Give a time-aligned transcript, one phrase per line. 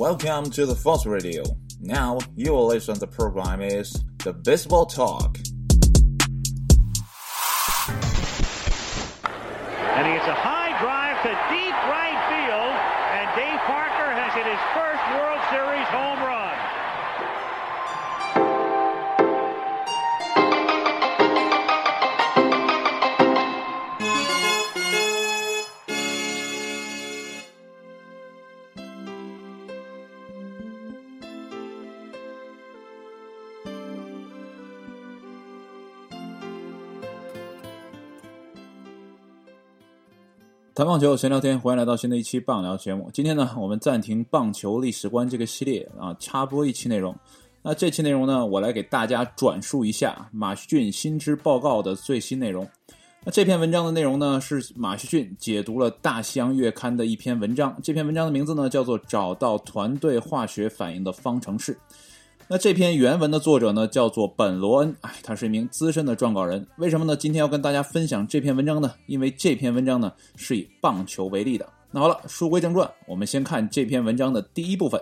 [0.00, 1.42] Welcome to the Force Radio.
[1.78, 5.36] Now you will listen to the program is the Baseball Talk.
[9.76, 12.76] And he hits a high drive to deep right field,
[13.12, 16.49] and Dave Parker has hit his first World Series home run.
[40.72, 43.10] 谈棒球，闲聊天，欢迎来到新的一期棒聊节目。
[43.12, 47.14] 今天呢，我们暂停棒球历史观这个系列啊，插播一期内容。
[47.60, 52.66] 那这期内容呢，我来给大家转述一下马旭俊新知报告的最新内容。
[53.24, 57.76] 那这篇文章的内容呢，是马旭俊解读了《大西洋月刊》的一篇文章。
[57.82, 61.74] 这篇文章的名字呢，叫做《找到团队化学反应的方程式》。
[62.52, 66.66] 那这篇原文的作者呢，叫做本罗恩，哎，他是一名资深的撰稿人。
[66.78, 67.14] 为什么呢？
[67.14, 68.92] 今天要跟大家分享这篇文章呢？
[69.06, 71.64] 因为这篇文章呢是以棒球为例的。
[71.92, 75.00] 那好了，书归正传，我们先看这篇文章的第一部分。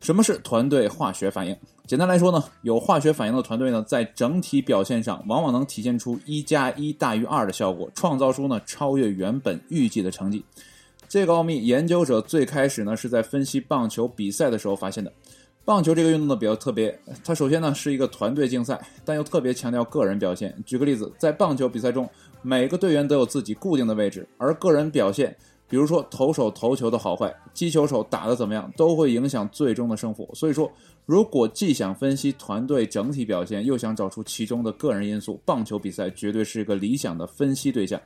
[0.00, 1.56] 什么是团队化学反应？
[1.86, 10.44] 简单来说呢，有化学反应的团队呢，在整体表现上往往能体现出一加一大于二的效果，创造出呢超越原本预计的成绩。
[11.08, 15.12] 这个奥秘，研究者最开始呢是在分析棒球比赛的时候发现的。
[15.66, 20.56] 棒球这个运动呢比较特别，它首先呢是一个团队竞赛，但又特别强调个人表现。
[20.64, 22.08] 举个例子，在棒球比赛中，
[22.40, 25.36] 每个队员都有自己固定的位置，而个人表现，
[25.68, 30.30] 比如说投手投球的好坏，击球手打得怎么样，都会影响最终的胜负。
[30.34, 30.70] 所以说，
[31.04, 38.00] 如果既想分析团队整体表现，又想找出其中的个人因素，棒球比赛绝对是一个理想的分析对象。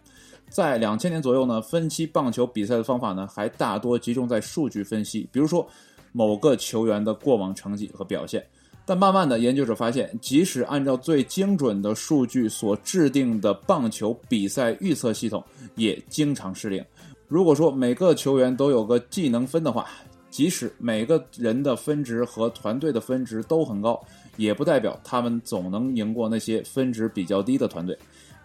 [0.48, 5.68] 在两千年左右呢，分析棒球比赛的方法呢，还大多集中在数据分析，比如说。
[6.12, 8.44] 某个球员的过往成绩和表现，
[8.84, 15.44] 但慢慢的，研究者发现，即使按照最精准的数据所制定的棒球比赛预测系统，
[15.76, 16.84] 也经常失灵。
[17.28, 19.86] 如果说每个球员都有个技能分的话，
[20.30, 24.00] 即使每个人的分值和团队的分值都很高，
[24.36, 27.96] 也不代表他们总能赢过那些分值比较低的团队。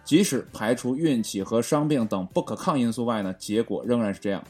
[0.04, 4.40] 即使排除运气和伤病等不可抗因素外呢，结果仍然是这样。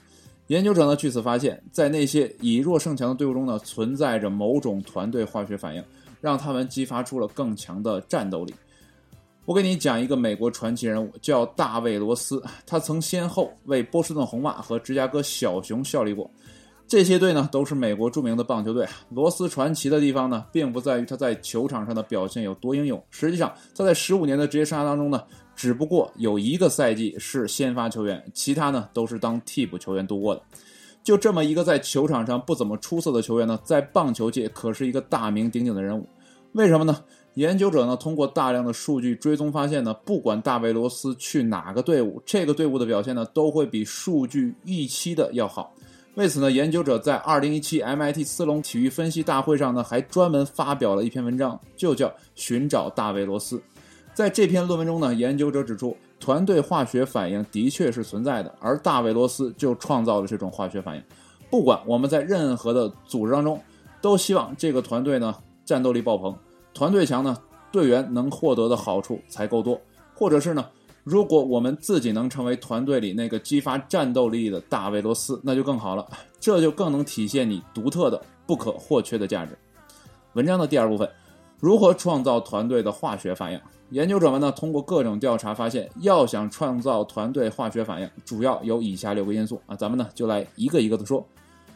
[0.48, 5.82] 研究者呢，据此发现，在那些以弱胜强的队伍中呢，存在着某种团队化学反应，
[6.20, 8.54] 让他们激发出了更强的战斗力。
[9.44, 16.30] 我给你讲一个美国传奇人物，叫大卫·罗斯，他曾先后为波士顿红袜和芝加哥小熊效力过。
[16.86, 18.86] 这些队呢，都是美国著名的棒球队。
[19.10, 25.20] 罗斯传奇的地方呢，并不在于他在球场上的表现有多英勇，实际上他在十五年的职业生涯当中呢。
[25.56, 30.42] 只不过有一个赛季是先发球员，其他呢都是当替补球员度过的。
[31.02, 36.06] 就这么一个在球场上不怎么出色的球员呢，在棒球界可是一个大名鼎鼎的人物。
[36.52, 37.02] 为什么呢？
[37.34, 45.74] 研究者呢通过大量的数据追踪发现呢，不管大卫罗斯去哪个队伍，这个队伍的表现呢都会比数据预期的要好。
[46.14, 53.56] 为此呢，研究者在2017 MIT 斯隆体育分析大会上呢，还专门发表了一篇文章，就叫《寻找大卫罗斯》。
[54.16, 61.02] 在这篇论文中呢，研究者指出，团队化学反应的确是存在的，而大卫罗斯就创造了这种化学反应。
[61.50, 63.62] 不管我们在任何的组织当中，
[64.00, 66.34] 都希望这个团队呢战斗力爆棚，
[66.72, 67.36] 团队强呢，
[67.70, 69.78] 队员能获得的好处才够多。
[70.14, 70.64] 或者是呢，
[71.04, 76.06] 如果我们自己能成为团队里那个激发战斗力的大卫罗斯，那就更好了，
[76.40, 79.54] 这就更能体现你独特的、不可或缺的价值。
[80.32, 81.06] 文章的第二部分，
[81.58, 83.60] 如何创造团队的化学反应？
[83.90, 89.74] 研究者们呢，通过各种调查发现，要想创造团队化学反应，主要有以下六个因素啊。
[89.74, 91.26] 咱们呢就来一个一个的说。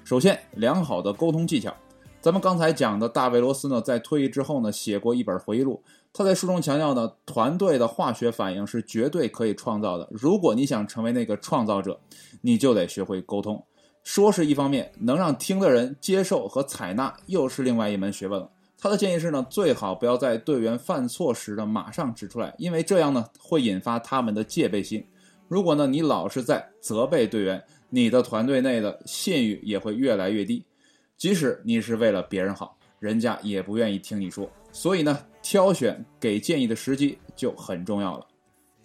[0.04, 1.72] 首先，良好的沟通技巧。
[2.20, 5.82] 咱们刚才讲的大卫罗斯呢，在退役之后呢，写过一本回忆录。
[6.12, 10.08] 他在书中强调呢，团队的化学反应是绝对可以创造的。
[10.10, 11.98] 如果你想成为那个创造者，
[12.42, 13.64] 你就得学会沟通。
[14.02, 18.50] 说是一方面，能让听的人接受和采纳，又是另外一门学问了。
[18.82, 25.06] 他的建议是呢，最好不要在队员犯错时呢马上指出来，因为这样呢会引发他们的戒备心。
[25.48, 30.64] 如果呢你老是在责备队员，你的团队内的信誉也会越来越低。
[31.18, 34.50] 即使你是为了别人好，人家也不愿意听你说。
[34.72, 38.26] 所以呢，挑选给建议的时机就很重要了。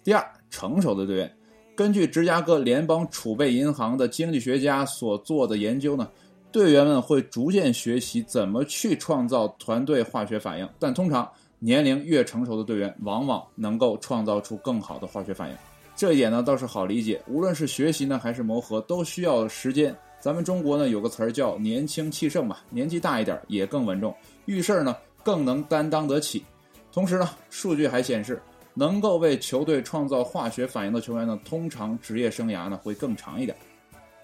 [0.04, 1.36] 第二，成熟的队员，
[1.74, 6.06] 根据芝加哥联邦储备银行的经济学家所做的研究呢。
[6.52, 15.56] 队员们会逐渐学习怎么去创造团队化学反应，但通常年龄越成熟的队员，往往能够创造出更好的化学反应。
[15.94, 17.20] 这一点呢倒是好理解。
[17.26, 24.14] 无论是学习呢还是磨合，都需要时间咱们中国呢有个词儿叫年轻气盛嘛，年纪大一点也更稳重，
[24.44, 26.44] 遇事儿呢更能担当得起。
[26.92, 28.40] 同时呢，数据还显示，
[28.72, 33.56] 能够为球队创造化学反应的球员呢，通常职业生涯呢会更长一点。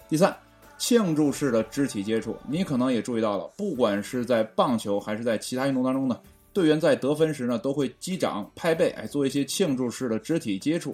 [0.09, 0.35] 第三，
[0.85, 6.19] 庆祝式的肢体接触，你可能也注意到了，不管是在棒球还是在其他运动当中呢，
[6.51, 10.93] 队员在得分时呢都会击掌、拍背，哎，做一些庆祝式的肢体接触。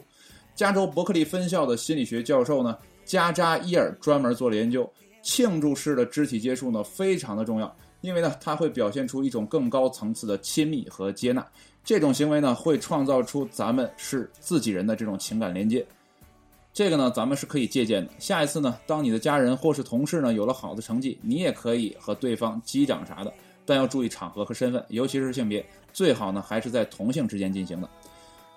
[0.53, 2.77] 加州伯克利分校的心理学教授呢。
[3.03, 4.87] 加扎伊尔专门做了研究，
[5.23, 11.43] 庆祝式的肢体接触呢非常的重要，因为呢它会表现出一种更高层次的亲密和接纳，
[11.83, 15.83] 这种行为呢会创造出咱们是自己人的这种情感连接，
[16.79, 18.13] 这个呢咱们是可以借鉴的。
[18.19, 23.33] 下一次呢，当你的家人或是同事呢有了好的成绩，你也可以和对方击掌啥的，
[23.65, 25.61] 但要注意场合和身份，尤其是性别，
[25.91, 27.89] 最好呢还是在同性之间进行的。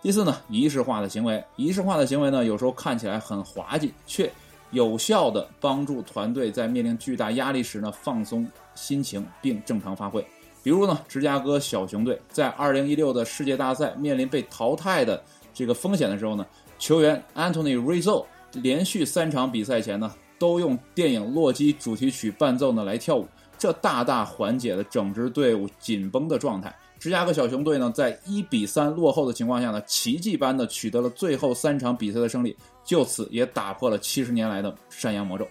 [0.01, 4.31] 第四呢，仪式化的行为，仪式化的行为呢有时候看起来很滑稽，却
[4.71, 8.47] 有效的帮助团队在面临巨大压力时呢放松
[8.77, 10.25] 心情并正常发挥。
[10.63, 15.21] 比如呢，芝加哥小熊队在2016的世界大赛面临被淘汰的
[15.53, 16.47] 这个风险的时候呢，
[16.83, 26.75] 球员 Anthony Rizzo 连续三场比赛前呢都用电影《洛基》主题曲伴奏呢来跳舞，这大大缓解了整支队伍紧绷的状态。
[26.99, 32.57] 芝加哥小熊队呢在一比三落后的情况下呢，奇迹般的取得了最后三场比赛的胜利。
[32.85, 35.47] 就此也打破了七十年来的山羊魔咒。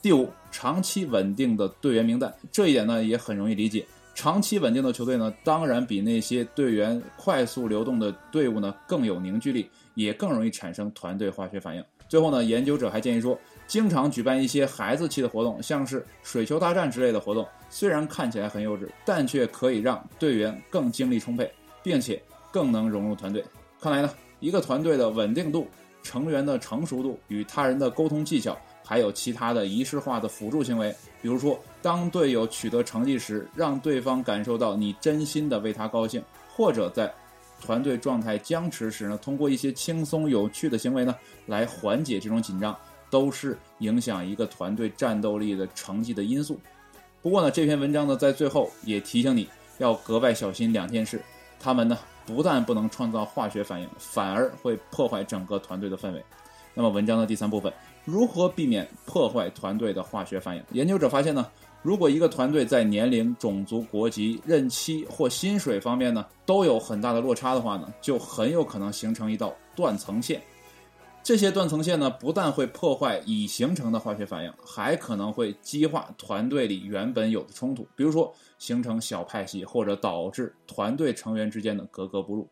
[0.00, 3.84] 第五，长期稳定的队员名单，这一点呢也很容易理解。
[4.14, 11.84] 长期稳定的球队呢，当然比那些队员快速流动的队伍呢更有凝聚力，也更容易产生团队化学反应。
[12.08, 21.50] 最后呢，研究者还建议说，经常举办一些孩子气的活动，像是水球大战之类的活动，虽然看起来很幼稚，但却可以让队员更精力充沛，
[21.82, 23.44] 并且更能融入团队。
[23.80, 25.66] 看来呢，一个团队的稳定度。
[26.04, 30.92] 成员的成熟度、与他人的沟通技巧，还有其他的仪式化的辅助行为，
[31.22, 36.20] 比如说，当队友取得成绩时，让对方感受到你真心的为他高兴；
[36.52, 37.06] 或者在
[37.62, 41.14] 团队状态僵持时呢，通过一些轻松有趣的行为呢，
[41.46, 42.76] 来缓解这种紧张，
[43.08, 46.58] 都是影响一个团队战斗力的成绩的因素。
[47.22, 49.48] 不过呢，这篇文章呢，在最后也提醒你
[49.78, 51.22] 要格外小心两件事，
[51.58, 51.96] 他们呢。
[52.24, 56.24] 不但不能创造化学反应，反而会破坏整个团队的氛围。
[56.72, 57.70] 那么，文章的第三部分，
[58.04, 60.62] 如何避免破坏团队的化学反应？
[60.70, 61.44] 研究者发现呢，
[61.82, 70.40] 如果一个团队在年龄、种族、国籍、任期或薪水方面呢，都有很大的落差的话呢，就很有可能形成一道断层线。
[71.24, 82.48] 这些断层线呢，不但会破坏已形成的化学反应，还可能会激化团队里原本有的冲突，比如说形成小派系，或者导致团队成员之间的格格不入。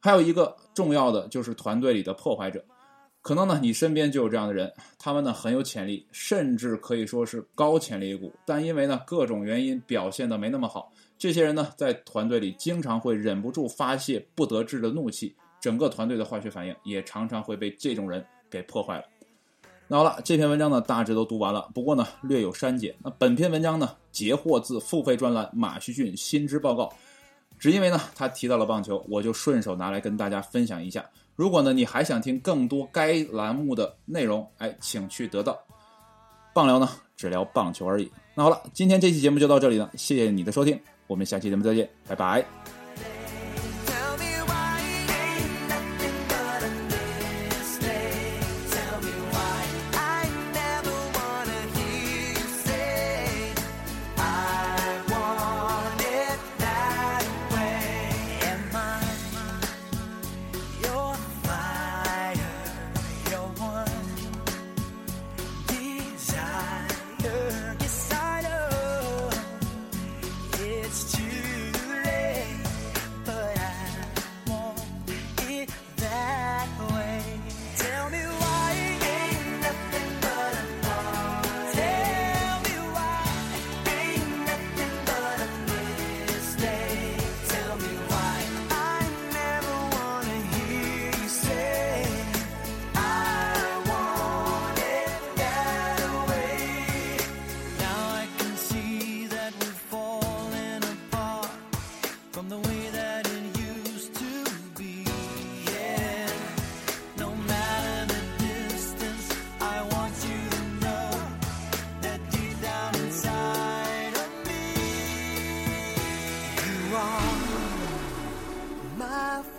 [0.00, 2.64] 还有一个重要的就是团队里的破坏者，
[3.28, 10.90] 可能呢你身边就有这样的人，他们呢很有潜力，甚至可以说是高潜力股，但因为呢各种原因表现的没那么好。
[11.18, 15.36] 这些人呢在团队里经常会忍不住发泄不得志的怒气。
[15.60, 19.04] 整个团队的化学反应也常常会被这种人给破坏了。
[19.88, 22.94] 那好了，这篇文章呢大致都读完了，不过呢略有删减。
[23.04, 26.90] 那本篇文章呢截获自付费专栏马旭俊新知报告，
[27.58, 31.04] 只因为呢他提到了棒球，我就顺手拿来跟大家分享一下。
[31.38, 35.56] 如果呢你还想听更多该栏目的内容，哎，请去得到。
[36.52, 38.10] 棒聊呢只聊棒球而已。
[38.34, 42.77] 那好了，今天这期节目就到这里了，谢谢你的收听，我们下期节目再见，拜拜。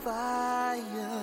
[0.04, 1.19] Fire,